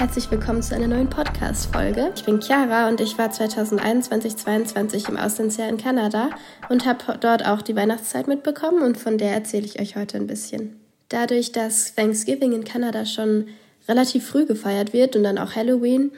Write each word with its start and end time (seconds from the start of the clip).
herzlich 0.00 0.30
willkommen 0.30 0.62
zu 0.62 0.74
einer 0.74 0.86
neuen 0.86 1.10
Podcast-Folge. 1.10 2.12
Ich 2.16 2.24
bin 2.24 2.40
Chiara 2.40 2.88
und 2.88 3.02
ich 3.02 3.18
war 3.18 3.28
2021-22 3.28 5.10
im 5.10 5.18
Auslandsjahr 5.18 5.68
in 5.68 5.76
Kanada 5.76 6.30
und 6.70 6.86
habe 6.86 7.18
dort 7.20 7.44
auch 7.44 7.60
die 7.60 7.76
Weihnachtszeit 7.76 8.26
mitbekommen 8.26 8.80
und 8.80 8.96
von 8.96 9.18
der 9.18 9.34
erzähle 9.34 9.66
ich 9.66 9.78
euch 9.78 9.96
heute 9.96 10.16
ein 10.16 10.26
bisschen. 10.26 10.80
Dadurch, 11.10 11.52
dass 11.52 11.94
Thanksgiving 11.94 12.52
in 12.52 12.64
Kanada 12.64 13.04
schon 13.04 13.48
relativ 13.88 14.26
früh 14.26 14.46
gefeiert 14.46 14.94
wird 14.94 15.16
und 15.16 15.22
dann 15.22 15.36
auch 15.36 15.54
Halloween, 15.54 16.12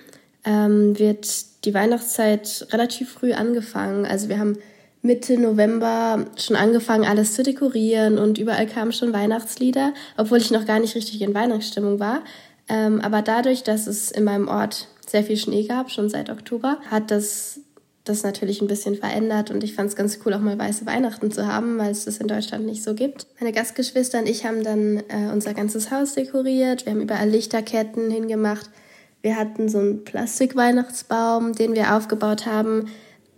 ähm, 0.44 0.96
wird 0.96 1.64
die 1.64 1.74
Weihnachtszeit 1.74 2.68
relativ 2.70 3.10
früh 3.10 3.32
angefangen. 3.32 4.06
Also 4.06 4.28
wir 4.28 4.38
haben 4.38 4.58
Mitte 5.04 5.36
November 5.36 6.26
schon 6.36 6.54
angefangen, 6.54 7.04
alles 7.04 7.34
zu 7.34 7.42
dekorieren 7.42 8.18
und 8.18 8.38
überall 8.38 8.68
kamen 8.68 8.92
schon 8.92 9.12
Weihnachtslieder, 9.12 9.92
obwohl 10.16 10.38
ich 10.38 10.52
noch 10.52 10.66
gar 10.66 10.78
nicht 10.78 10.94
richtig 10.94 11.20
in 11.20 11.34
Weihnachtsstimmung 11.34 11.98
war. 11.98 12.22
Ähm, 12.72 13.02
aber 13.02 13.20
dadurch, 13.20 13.62
dass 13.62 13.86
es 13.86 14.10
in 14.10 14.24
meinem 14.24 14.48
Ort 14.48 14.88
sehr 15.06 15.22
viel 15.22 15.36
Schnee 15.36 15.66
gab, 15.66 15.90
schon 15.90 16.08
seit 16.08 16.30
Oktober, 16.30 16.78
hat 16.90 17.10
das 17.10 17.60
das 18.04 18.24
natürlich 18.24 18.60
ein 18.60 18.66
bisschen 18.66 18.96
verändert 18.96 19.52
und 19.52 19.62
ich 19.62 19.74
fand 19.74 19.90
es 19.90 19.94
ganz 19.94 20.18
cool, 20.24 20.34
auch 20.34 20.40
mal 20.40 20.58
weiße 20.58 20.86
Weihnachten 20.86 21.30
zu 21.30 21.46
haben, 21.46 21.78
weil 21.78 21.92
es 21.92 22.04
das 22.04 22.18
in 22.18 22.26
Deutschland 22.26 22.66
nicht 22.66 22.82
so 22.82 22.94
gibt. 22.94 23.28
Meine 23.38 23.52
Gastgeschwister 23.52 24.18
und 24.18 24.28
ich 24.28 24.44
haben 24.44 24.64
dann 24.64 25.04
äh, 25.08 25.30
unser 25.32 25.54
ganzes 25.54 25.92
Haus 25.92 26.14
dekoriert, 26.14 26.84
wir 26.84 26.94
haben 26.94 27.00
überall 27.00 27.28
Lichterketten 27.28 28.10
hingemacht, 28.10 28.70
wir 29.20 29.36
hatten 29.36 29.68
so 29.68 29.78
einen 29.78 30.02
Plastikweihnachtsbaum, 30.02 31.52
den 31.52 31.74
wir 31.74 31.94
aufgebaut 31.94 32.44
haben, 32.44 32.86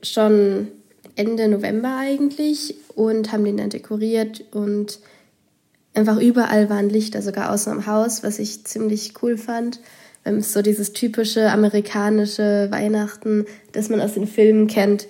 schon 0.02 0.68
Ende 1.14 1.46
November 1.48 1.98
eigentlich 1.98 2.74
und 2.94 3.32
haben 3.32 3.44
den 3.44 3.58
dann 3.58 3.68
dekoriert 3.68 4.44
und 4.52 4.98
einfach 5.94 6.20
überall 6.20 6.68
waren 6.68 6.90
Lichter, 6.90 7.22
sogar 7.22 7.52
außen 7.52 7.72
am 7.72 7.86
Haus, 7.86 8.22
was 8.22 8.38
ich 8.38 8.64
ziemlich 8.64 9.14
cool 9.22 9.36
fand. 9.36 9.80
Ähm, 10.24 10.40
so 10.40 10.62
dieses 10.62 10.92
typische 10.92 11.50
amerikanische 11.50 12.68
Weihnachten, 12.70 13.46
das 13.72 13.88
man 13.88 14.00
aus 14.00 14.14
den 14.14 14.26
Filmen 14.26 14.66
kennt, 14.66 15.06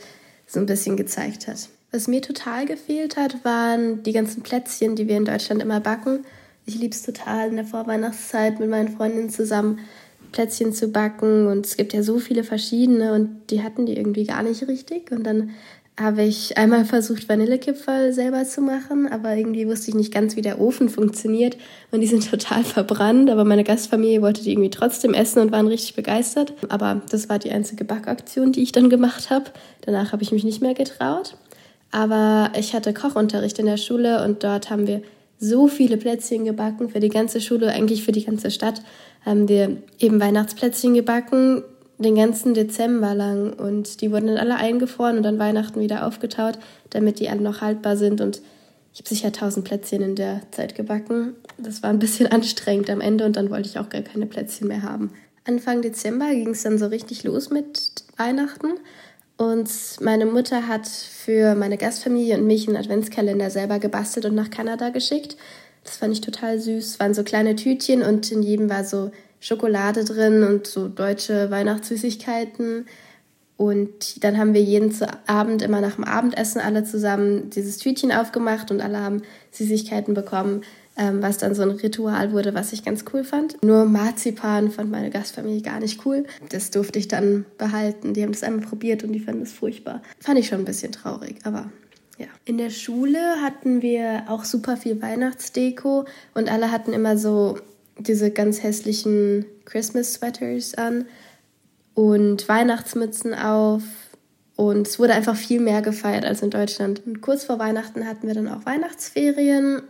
so 0.46 0.60
ein 0.60 0.66
bisschen 0.66 0.96
gezeigt 0.96 1.48
hat. 1.48 1.68
Was 1.90 2.08
mir 2.08 2.22
total 2.22 2.66
gefehlt 2.66 3.16
hat, 3.16 3.44
waren 3.44 4.02
die 4.02 4.12
ganzen 4.12 4.42
Plätzchen, 4.42 4.96
die 4.96 5.08
wir 5.08 5.16
in 5.16 5.24
Deutschland 5.24 5.62
immer 5.62 5.80
backen. 5.80 6.24
Ich 6.66 6.74
liebe 6.74 6.94
es 6.94 7.02
total 7.02 7.48
in 7.48 7.56
der 7.56 7.64
Vorweihnachtszeit 7.64 8.58
mit 8.58 8.68
meinen 8.68 8.96
Freundinnen 8.96 9.30
zusammen 9.30 9.78
Plätzchen 10.32 10.72
zu 10.72 10.88
backen 10.88 11.46
und 11.46 11.64
es 11.64 11.77
gibt 11.77 11.92
ja 11.92 12.02
so 12.02 12.18
viele 12.18 12.42
verschiedene 12.42 13.12
und 13.12 13.50
die 13.50 13.62
hatten 13.62 13.86
die 13.86 13.96
irgendwie 13.96 14.24
gar 14.24 14.42
nicht 14.42 14.66
richtig 14.66 15.12
und 15.12 15.24
dann 15.24 15.50
habe 15.98 16.25
ich 16.25 16.59
einmal 16.59 16.84
versucht, 16.84 17.28
Vanillekipferl 17.28 18.12
selber 18.12 18.45
zu 18.45 18.61
machen, 18.61 19.06
aber 19.06 19.37
irgendwie 19.37 19.69
wusste 19.69 19.91
ich 19.91 19.95
nicht 19.95 20.13
ganz, 20.13 20.35
wie 20.35 20.42
der 20.42 20.61
Ofen 20.61 20.89
funktioniert 20.89 21.57
und 21.92 22.01
die 22.01 22.08
sind 22.08 22.29
total 22.30 22.64
verbrannt, 22.64 23.30
aber 23.30 23.45
meine 23.45 23.63
Gastfamilie 23.63 24.20
wollte 24.20 24.42
die 24.42 24.51
irgendwie 24.51 24.70
trotzdem 24.70 25.14
essen 25.14 25.41
und 25.41 25.52
waren 25.52 25.68
richtig 25.68 25.95
begeistert. 25.95 26.52
Aber 26.68 27.02
das 27.11 27.29
war 27.29 27.39
die 27.39 27.52
einzige 27.52 27.85
Backaktion, 27.85 28.51
die 28.51 28.63
ich 28.63 28.73
dann 28.73 28.91
gemacht 28.91 29.30
habe. 29.30 29.46
Danach 29.83 30.13
habe 30.13 30.23
ich 30.23 30.33
mich 30.33 30.42
nicht 30.42 30.61
mehr 30.61 30.74
getraut. 30.74 31.36
Aber 31.92 32.51
ich 32.58 32.74
hatte 32.74 32.92
Kochunterricht 32.92 33.61
in 33.61 33.67
der 33.67 33.77
Schule 33.77 34.24
und 34.24 34.42
dort 34.42 34.70
haben 34.70 34.89
wir 34.89 35.02
so 35.39 35.68
viele 35.68 35.97
Plätzchen 35.97 36.45
gebacken 36.45 36.89
für 36.89 36.98
die 36.98 37.08
ganze 37.08 37.41
Schule, 37.41 37.68
eigentlich 37.68 38.02
für 38.02 38.13
die 38.13 38.24
ganze 38.24 38.51
Stadt 38.51 38.83
haben 39.24 39.48
wir 39.48 39.77
eben 39.98 40.20
Weihnachtsplätzchen 40.20 40.95
gebacken, 40.95 41.63
den 41.98 42.16
ganzen 42.16 42.55
Dezember 42.55 43.14
lang 43.14 43.52
und 43.52 44.00
die 44.00 44.10
wurden 44.10 44.27
dann 44.27 44.38
alle 44.38 44.56
eingefroren 44.56 45.18
und 45.18 45.27
an 45.27 45.38
Weihnachten 45.38 45.80
wieder 45.80 46.06
aufgetaut, 46.06 46.58
damit 46.90 47.20
die 47.20 47.28
alle 47.28 47.40
noch 47.40 47.60
haltbar 47.60 47.96
sind 47.96 48.20
und 48.20 48.40
ich 48.92 49.00
habe 49.00 49.08
sicher 49.08 49.32
tausend 49.32 49.64
Plätzchen 49.66 50.02
in 50.02 50.14
der 50.14 50.42
Zeit 50.52 50.77
gebacken. 50.77 51.34
Das 51.58 51.82
war 51.82 51.90
ein 51.90 51.98
bisschen 51.98 52.27
anstrengend 52.30 52.90
am 52.90 53.00
Ende 53.00 53.24
und 53.24 53.36
dann 53.36 53.50
wollte 53.50 53.68
ich 53.68 53.78
auch 53.78 53.88
gar 53.88 54.02
keine 54.02 54.27
Plätzchen 54.27 54.68
mehr 54.68 54.82
haben. 54.82 55.12
Anfang 55.44 55.82
Dezember 55.82 56.30
ging 56.30 56.50
es 56.50 56.62
dann 56.62 56.78
so 56.78 56.86
richtig 56.86 57.24
los 57.24 57.50
mit 57.50 57.92
Weihnachten 58.16 58.74
und 59.36 59.68
meine 60.00 60.26
Mutter 60.26 60.68
hat 60.68 60.86
für 60.86 61.55
meine 61.55 61.76
Gastfamilie 61.76 62.38
und 62.38 62.46
mich 62.46 62.68
einen 62.68 62.76
Adventskalender 62.76 63.50
selber 63.50 63.78
gebastelt 63.78 64.26
und 64.26 64.34
nach 64.34 64.50
Kanada 64.50 64.90
geschickt. 64.90 65.36
Das 65.82 65.96
fand 65.96 66.12
ich 66.12 66.20
total 66.20 66.61
süß. 66.61 66.86
Es 66.86 67.00
waren 67.00 67.14
so 67.14 67.24
kleine 67.24 67.56
Tütchen 67.56 68.02
und 68.02 68.30
in 68.30 68.42
jedem 68.42 68.70
war 68.70 68.84
so 68.84 69.11
Schokolade 69.44 70.05
drin 70.05 70.42
und 70.42 70.66
so 70.66 70.88
deutsche 70.88 71.50
Weihnachtssüßigkeiten. 71.50 72.86
Und 73.58 74.24
dann 74.24 74.38
haben 74.38 74.55
wir 74.55 74.62
jeden 74.62 74.92
Abend 75.27 75.60
immer 75.60 75.82
nach 75.82 75.96
dem 75.96 76.05
Abendessen 76.05 76.62
alle 76.62 76.82
zusammen 76.82 77.50
dieses 77.50 77.77
Tütchen 77.77 78.10
aufgemacht 78.10 78.70
und 78.70 78.80
alle 78.80 78.98
haben 79.00 79.20
Süßigkeiten 79.50 80.14
bekommen, 80.14 80.62
ähm, 80.96 81.20
was 81.20 81.36
dann 81.36 81.55
so 81.55 81.60
ein 81.60 81.72
Ritual 81.72 82.32
wurde, 82.32 82.55
was 82.55 82.72
ich 82.72 82.86
ganz 82.86 83.05
cool 83.12 83.22
fand. 83.22 83.62
Nur 83.62 83.84
Marzipan 83.84 84.70
fand 84.70 84.90
meine 84.90 85.10
Gastfamilie 85.10 85.61
gar 85.61 85.78
nicht 85.78 86.06
cool. 86.06 86.24
Das 86.48 86.70
durfte 86.70 86.98
ich 86.98 87.08
dann 87.08 87.44
behalten. 87.58 88.14
Die 88.14 88.22
haben 88.22 88.32
das 88.32 88.44
einmal 88.44 88.64
probiert 88.64 89.05
und 89.05 89.12
die 89.12 89.20
fanden 89.20 89.42
es 89.42 89.52
furchtbar. 89.52 90.00
Fand 90.20 90.38
ich 90.38 90.48
schon 90.48 90.61
ein 90.61 90.64
bisschen 90.64 90.92
traurig, 90.92 91.36
aber 91.44 91.70
ja. 92.16 92.26
In 92.46 92.56
der 92.56 92.70
Schule 92.70 93.18
hatten 93.42 93.82
wir 93.82 94.24
auch 94.28 94.44
super 94.44 94.78
viel 94.78 95.02
Weihnachtsdeko 95.02 96.06
und 96.32 96.50
alle 96.50 96.70
hatten 96.70 96.94
immer 96.94 97.18
so 97.18 97.58
diese 97.98 98.30
ganz 98.30 98.62
hässlichen 98.62 99.46
Christmas-Sweaters 99.64 100.74
an 100.74 101.06
und 101.94 102.48
Weihnachtsmützen 102.48 103.34
auf. 103.34 103.82
Und 104.56 104.86
es 104.86 104.98
wurde 104.98 105.14
einfach 105.14 105.36
viel 105.36 105.60
mehr 105.60 105.82
gefeiert 105.82 106.24
als 106.24 106.42
in 106.42 106.50
Deutschland. 106.50 107.02
Und 107.06 107.20
kurz 107.20 107.44
vor 107.44 107.58
Weihnachten 107.58 108.06
hatten 108.06 108.27
wir 108.27 108.34
dann 108.34 108.48
auch 108.48 108.66
Weihnachtsferien. 108.66 109.82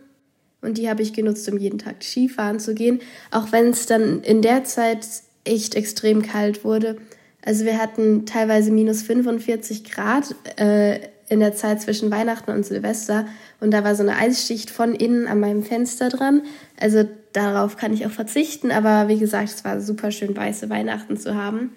Und 0.63 0.79
die 0.79 0.89
habe 0.89 1.03
ich 1.03 1.13
genutzt, 1.13 1.47
um 1.51 1.59
jeden 1.59 1.79
Tag 1.79 2.03
Skifahren 2.03 2.59
zu 2.59 2.75
gehen. 2.75 3.01
Auch 3.31 3.53
wenn 3.53 3.69
es 3.69 3.87
dann 3.87 4.23
in 4.23 4.41
der 4.41 4.65
Zeit 4.65 5.07
echt 5.45 5.75
extrem 5.75 6.23
kalt 6.23 6.65
wurde. 6.65 6.97
Also 7.45 7.67
wir 7.67 7.79
hatten 7.79 8.25
teilweise 8.25 8.71
minus 8.71 9.03
45 9.03 9.85
Grad 9.85 10.35
äh, 10.57 11.01
in 11.29 11.41
der 11.41 11.55
Zeit 11.55 11.83
zwischen 11.83 12.11
Weihnachten 12.11 12.51
und 12.51 12.65
Silvester. 12.65 13.27
Und 13.61 13.71
da 13.73 13.85
war 13.85 13.95
so 13.95 14.03
eine 14.03 14.17
Eisschicht 14.17 14.71
von 14.71 14.95
innen 14.95 15.27
an 15.27 15.41
meinem 15.41 15.63
Fenster 15.63 16.09
dran. 16.09 16.43
Also 16.81 17.05
darauf 17.35 17.77
kann 17.77 17.93
ich 17.93 18.07
auch 18.07 18.11
verzichten. 18.11 18.71
Aber 18.71 19.09
wie 19.09 19.19
gesagt, 19.19 19.51
es 19.51 19.65
war 19.65 19.81
super 19.81 20.11
schön, 20.11 20.35
weiße 20.35 20.71
Weihnachten 20.71 21.19
zu 21.19 21.35
haben. 21.35 21.73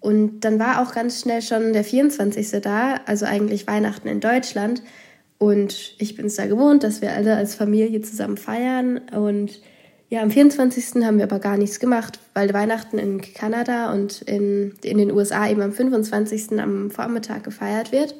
Und 0.00 0.40
dann 0.40 0.58
war 0.58 0.82
auch 0.82 0.92
ganz 0.92 1.20
schnell 1.20 1.42
schon 1.42 1.72
der 1.72 1.84
24. 1.84 2.60
da, 2.62 2.96
also 3.06 3.26
eigentlich 3.26 3.66
Weihnachten 3.66 4.08
in 4.08 4.20
Deutschland. 4.20 4.82
Und 5.38 5.94
ich 5.98 6.16
bin 6.16 6.26
es 6.26 6.36
da 6.36 6.46
gewohnt, 6.46 6.82
dass 6.82 7.00
wir 7.00 7.12
alle 7.12 7.36
als 7.36 7.54
Familie 7.54 8.00
zusammen 8.02 8.36
feiern. 8.36 8.98
Und 9.14 9.60
ja, 10.08 10.22
am 10.22 10.30
24. 10.30 11.04
haben 11.04 11.18
wir 11.18 11.24
aber 11.24 11.38
gar 11.38 11.56
nichts 11.56 11.80
gemacht, 11.80 12.18
weil 12.34 12.52
Weihnachten 12.54 12.98
in 12.98 13.20
Kanada 13.20 13.92
und 13.92 14.22
in, 14.22 14.74
in 14.82 14.98
den 14.98 15.12
USA 15.12 15.48
eben 15.48 15.62
am 15.62 15.72
25. 15.72 16.58
am 16.58 16.90
Vormittag 16.90 17.44
gefeiert 17.44 17.92
wird. 17.92 18.14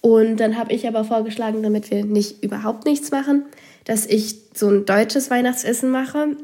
Und 0.00 0.36
dann 0.38 0.56
habe 0.56 0.72
ich 0.72 0.86
aber 0.86 1.04
vorgeschlagen, 1.04 1.62
damit 1.62 1.90
wir 1.90 2.04
nicht 2.04 2.42
überhaupt 2.42 2.84
nichts 2.84 3.10
machen, 3.10 3.44
dass 3.84 4.06
ich 4.06 4.36
so 4.54 4.68
ein 4.68 4.84
deutsches 4.84 5.30
Weihnachtsessen 5.30 5.90
mache. 5.90 6.36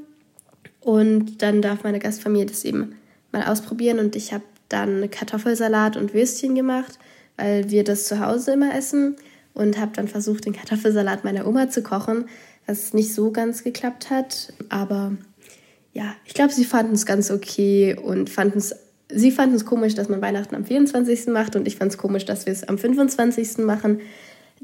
Und 0.80 1.42
dann 1.42 1.62
darf 1.62 1.84
meine 1.84 1.98
Gastfamilie 1.98 2.46
das 2.46 2.64
eben 2.64 2.96
mal 3.32 3.44
ausprobieren. 3.44 3.98
Und 3.98 4.16
ich 4.16 4.32
habe 4.32 4.44
dann 4.68 5.10
Kartoffelsalat 5.10 5.96
und 5.96 6.14
Würstchen 6.14 6.54
gemacht, 6.54 6.98
weil 7.36 7.70
wir 7.70 7.84
das 7.84 8.06
zu 8.06 8.20
Hause 8.20 8.54
immer 8.54 8.74
essen. 8.74 9.16
Und 9.54 9.78
habe 9.78 9.92
dann 9.94 10.08
versucht, 10.08 10.46
den 10.46 10.52
Kartoffelsalat 10.52 11.22
meiner 11.22 11.46
Oma 11.46 11.70
zu 11.70 11.82
kochen, 11.82 12.24
was 12.66 12.92
nicht 12.92 13.14
so 13.14 13.30
ganz 13.30 13.62
geklappt 13.62 14.10
hat. 14.10 14.52
Aber 14.68 15.12
ja, 15.92 16.16
ich 16.24 16.34
glaube, 16.34 16.52
sie 16.52 16.64
fanden 16.64 16.94
es 16.94 17.06
ganz 17.06 17.30
okay 17.30 17.96
und 17.96 18.28
fanden 18.28 18.58
es 18.58 18.74
sie 19.08 19.30
fanden 19.30 19.56
es 19.56 19.64
komisch, 19.64 19.94
dass 19.94 20.08
man 20.08 20.22
Weihnachten 20.22 20.54
am 20.54 20.64
24. 20.64 21.28
macht 21.28 21.56
und 21.56 21.66
ich 21.66 21.76
fand 21.76 21.92
es 21.92 21.98
komisch, 21.98 22.24
dass 22.24 22.46
wir 22.46 22.52
es 22.52 22.64
am 22.64 22.78
25. 22.78 23.58
machen. 23.58 24.00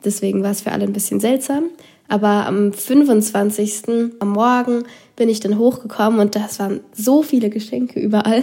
Deswegen 0.04 0.42
war 0.42 0.50
es 0.50 0.62
für 0.62 0.72
alle 0.72 0.84
ein 0.84 0.92
bisschen 0.92 1.20
seltsam. 1.20 1.64
Aber 2.08 2.46
am 2.46 2.72
25. 2.72 4.14
am 4.18 4.30
Morgen 4.30 4.84
bin 5.14 5.28
ich 5.28 5.40
dann 5.40 5.58
hochgekommen 5.58 6.18
und 6.18 6.34
das 6.34 6.58
waren 6.58 6.80
so 6.92 7.22
viele 7.22 7.50
Geschenke 7.50 8.00
überall. 8.00 8.42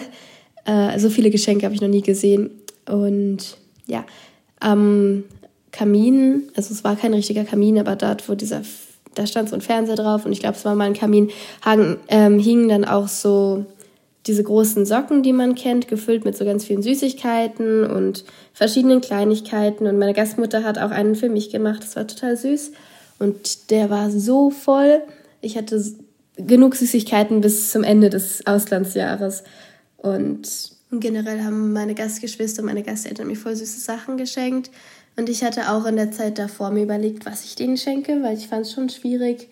Äh, 0.66 0.98
so 1.00 1.10
viele 1.10 1.32
Geschenke 1.32 1.66
habe 1.66 1.76
ich 1.76 1.82
noch 1.82 1.90
nie 1.90 2.02
gesehen. 2.02 2.52
Und 2.86 3.58
ja, 3.88 4.06
am 4.60 5.24
Kamin, 5.72 6.44
also 6.56 6.74
es 6.74 6.84
war 6.84 6.96
kein 6.96 7.14
richtiger 7.14 7.44
Kamin, 7.44 7.78
aber 7.78 7.96
dort, 7.96 8.30
wo 8.30 8.36
dieser, 8.36 8.62
da 9.16 9.28
stand 9.28 9.50
so 9.50 9.56
ein 9.56 9.62
Fernseher 9.62 9.96
drauf 9.96 10.26
und 10.26 10.32
ich 10.32 10.40
glaube, 10.40 10.56
es 10.56 10.66
war 10.66 10.76
mal 10.76 10.86
ein 10.86 10.94
Kamin, 10.94 11.30
hang, 11.62 11.98
ähm, 12.08 12.40
hingen 12.40 12.70
dann 12.70 12.86
auch 12.86 13.08
so 13.08 13.66
diese 14.28 14.44
großen 14.44 14.86
Socken, 14.86 15.24
die 15.24 15.34
man 15.34 15.56
kennt, 15.56 15.88
gefüllt 15.88 16.26
mit 16.26 16.38
so 16.38 16.46
ganz 16.46 16.66
vielen 16.66 16.82
Süßigkeiten 16.82 17.86
und 17.86 18.26
verschiedenen 18.54 19.02
Kleinigkeiten. 19.02 19.88
Und 19.88 19.98
meine 19.98 20.14
Gastmutter 20.14 20.64
hat 20.64 20.78
auch 20.78 20.92
einen 20.92 21.16
für 21.16 21.30
mich 21.30 21.50
gemacht. 21.50 21.84
Das 21.84 21.96
war 21.96 22.08
total 22.08 22.36
süß. 22.36 22.72
Und 23.20 23.72
der 23.72 23.90
war 23.90 24.12
so 24.12 24.50
voll. 24.50 25.02
Ich 25.42 25.58
hatte 25.58 25.82
genug 26.36 26.76
Süßigkeiten 26.76 27.42
bis 27.42 27.72
zum 27.72 27.84
Ende 27.84 28.10
des 28.10 28.46
Auslandsjahres. 28.46 29.44
Und 29.98 30.48
generell 30.92 31.44
haben 31.44 31.74
meine 31.74 31.96
Gastgeschwister 31.96 32.62
und 32.62 32.68
meine 32.68 32.84
Gasteltern 32.84 33.28
mir 33.28 33.36
voll 33.36 33.56
süße 33.56 33.80
Sachen 33.80 34.18
geschenkt. 34.18 34.70
Und 35.16 35.30
ich 35.30 35.44
hatte 35.44 35.72
auch 35.72 35.86
in 35.86 35.96
der 35.96 36.12
Zeit 36.12 36.38
davor 36.38 36.70
mir 36.70 36.84
überlegt, 36.84 37.26
was 37.26 37.44
ich 37.44 37.56
denen 37.56 37.78
schenke, 37.78 38.22
weil 38.22 38.38
ich 38.38 38.48
fand 38.48 38.68
es 38.68 38.74
schon 38.74 38.90
schwierig, 38.90 39.50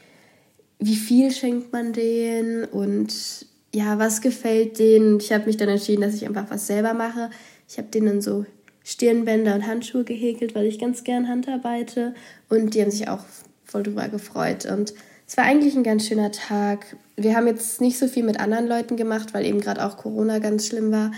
wie 0.80 0.96
viel 0.96 1.32
schenkt 1.32 1.74
man 1.74 1.94
denen 1.94 2.66
und 2.66 3.14
ja, 3.76 4.00
was 4.00 4.22
gefällt 4.22 4.80
denen. 4.80 5.20
Ich 5.20 5.34
habe 5.34 5.48
mich 5.48 5.58
dann 5.58 5.68
entschieden, 5.68 6.02
dass 6.02 6.16
ich 6.16 6.26
einfach 6.26 6.50
was 6.50 6.66
selber 6.66 6.94
mache. 6.94 7.30
Ich 7.68 7.78
habe 7.78 7.90
denen 7.90 8.22
so 8.22 8.46
Stirnbänder 8.86 9.54
und 9.54 9.68
Handschuhe 9.68 10.06
gehäkelt, 10.06 10.56
weil 10.56 10.66
ich 10.66 10.80
ganz 10.80 11.04
gern 11.04 11.28
Handarbeite. 11.28 12.14
Und 12.48 12.74
die 12.74 12.82
haben 12.82 12.92
sich 12.92 13.10
auch 13.10 13.20
voll 13.66 13.84
drüber 13.84 14.08
gefreut. 14.08 14.66
Und 14.66 14.94
es 15.28 15.36
war 15.36 15.44
eigentlich 15.44 15.76
ein 15.76 15.84
ganz 15.84 16.08
schöner 16.08 16.32
Tag. 16.32 16.96
Wir 17.18 17.36
haben 17.36 17.48
jetzt 17.48 17.82
nicht 17.82 18.00
so 18.00 18.08
viel 18.08 18.24
mit 18.24 18.40
anderen 18.40 18.66
Leuten 18.66 18.96
gemacht, 18.96 19.34
weil 19.34 19.46
eben 19.46 19.60
gerade 19.60 19.86
auch 19.86 19.98
Corona 19.98 20.40
ganz 20.40 20.68
schlimm 20.68 20.94
war 20.94 21.12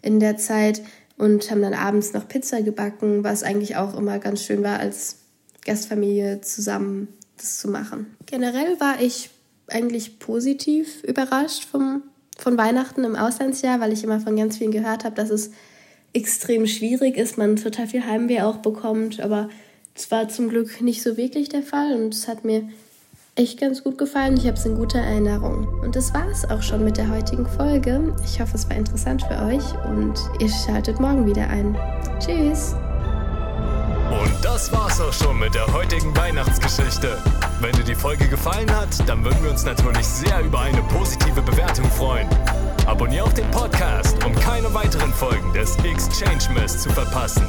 in 0.00 0.20
der 0.20 0.36
Zeit 0.36 0.82
und 1.18 1.50
haben 1.50 1.62
dann 1.62 1.74
abends 1.74 2.12
noch 2.12 2.28
Pizza 2.28 2.62
gebacken, 2.62 3.24
was 3.24 3.42
eigentlich 3.42 3.74
auch 3.74 3.98
immer 3.98 4.20
ganz 4.20 4.44
schön 4.44 4.62
war, 4.62 4.78
als 4.78 5.16
Gastfamilie 5.64 6.42
zusammen 6.42 7.08
das 7.38 7.58
zu 7.58 7.68
machen. 7.68 8.14
Generell 8.26 8.78
war 8.78 9.00
ich 9.00 9.30
eigentlich 9.68 10.18
positiv 10.18 11.02
überrascht 11.04 11.64
vom, 11.64 12.02
von 12.38 12.56
Weihnachten 12.58 13.04
im 13.04 13.16
Auslandsjahr, 13.16 13.80
weil 13.80 13.92
ich 13.92 14.04
immer 14.04 14.20
von 14.20 14.36
ganz 14.36 14.58
vielen 14.58 14.72
gehört 14.72 15.04
habe, 15.04 15.14
dass 15.14 15.30
es 15.30 15.50
extrem 16.12 16.66
schwierig 16.66 17.16
ist, 17.16 17.38
man 17.38 17.56
total 17.56 17.86
viel 17.86 18.04
Heimweh 18.04 18.42
auch 18.42 18.58
bekommt, 18.58 19.20
aber 19.20 19.48
es 19.94 20.10
war 20.10 20.28
zum 20.28 20.48
Glück 20.48 20.80
nicht 20.80 21.02
so 21.02 21.16
wirklich 21.16 21.48
der 21.48 21.62
Fall 21.62 21.94
und 21.94 22.14
es 22.14 22.28
hat 22.28 22.44
mir 22.44 22.68
echt 23.36 23.60
ganz 23.60 23.82
gut 23.82 23.98
gefallen. 23.98 24.36
Ich 24.36 24.46
habe 24.46 24.56
es 24.56 24.64
in 24.64 24.76
guter 24.76 25.00
Erinnerung. 25.00 25.66
Und 25.80 25.96
das 25.96 26.14
war 26.14 26.28
es 26.28 26.48
auch 26.48 26.62
schon 26.62 26.84
mit 26.84 26.96
der 26.96 27.08
heutigen 27.08 27.46
Folge. 27.46 28.14
Ich 28.24 28.40
hoffe, 28.40 28.54
es 28.54 28.68
war 28.68 28.76
interessant 28.76 29.22
für 29.22 29.42
euch 29.44 29.64
und 29.86 30.14
ihr 30.40 30.48
schaltet 30.48 31.00
morgen 31.00 31.26
wieder 31.26 31.48
ein. 31.48 31.76
Tschüss! 32.20 32.74
Und 34.10 34.44
das 34.44 34.70
war's 34.72 35.00
auch 35.00 35.12
schon 35.12 35.38
mit 35.40 35.54
der 35.54 35.66
heutigen 35.72 36.16
Weihnachtsgeschichte. 36.16 37.18
Wenn 37.64 37.72
dir 37.72 37.84
die 37.84 37.94
Folge 37.94 38.28
gefallen 38.28 38.70
hat, 38.76 38.90
dann 39.08 39.24
würden 39.24 39.42
wir 39.42 39.50
uns 39.50 39.64
natürlich 39.64 40.06
sehr 40.06 40.38
über 40.42 40.60
eine 40.60 40.82
positive 40.82 41.40
Bewertung 41.40 41.90
freuen. 41.92 42.28
Abonnier 42.84 43.24
auch 43.24 43.32
den 43.32 43.50
Podcast, 43.52 44.22
um 44.22 44.34
keine 44.34 44.74
weiteren 44.74 45.10
Folgen 45.14 45.50
des 45.54 45.74
Exchange 45.76 46.52
Mess 46.52 46.82
zu 46.82 46.90
verpassen. 46.90 47.46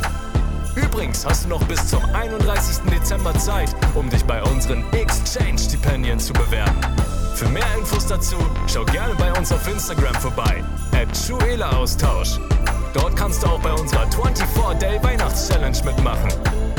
Übrigens 0.74 1.26
hast 1.26 1.44
du 1.44 1.50
noch 1.50 1.62
bis 1.66 1.86
zum 1.90 2.02
31. 2.14 2.90
Dezember 2.90 3.38
Zeit, 3.38 3.76
um 3.94 4.10
dich 4.10 4.24
bei 4.24 4.42
unseren 4.44 4.86
Exchange-Stipendien 4.94 6.18
zu 6.18 6.32
bewerben. 6.32 6.80
Für 7.34 7.50
mehr 7.50 7.76
Infos 7.78 8.08
dazu 8.08 8.38
schau 8.68 8.86
gerne 8.86 9.16
bei 9.16 9.34
uns 9.34 9.52
auf 9.52 9.68
Instagram 9.68 10.16
vorbei, 10.16 10.64
at 10.94 11.74
Austausch. 11.74 12.40
Dort 12.94 13.18
kannst 13.18 13.44
du 13.44 13.48
auch 13.48 13.60
bei 13.60 13.74
unserer 13.74 14.06
24-Day 14.06 15.04
Weihnachts-Challenge 15.04 15.78
mitmachen. 15.84 16.32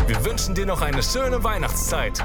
Wir 0.07 0.25
wünschen 0.25 0.55
dir 0.55 0.65
noch 0.65 0.81
eine 0.81 1.03
schöne 1.03 1.45
Weihnachtszeit. 1.45 2.25